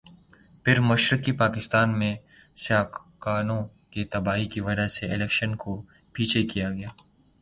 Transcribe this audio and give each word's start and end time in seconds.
پھر 0.63 0.79
مشرقی 0.79 1.31
پاکستان 1.31 1.99
میں 1.99 2.15
سائیکلون 2.55 3.67
کی 3.91 4.05
تباہی 4.05 4.47
کی 4.47 4.59
وجہ 4.59 4.87
سے 4.87 5.11
الیکشن 5.13 5.55
کو 5.55 5.81
پیچھے 6.13 6.43
کیا 6.43 6.69
گیا۔ 6.71 6.87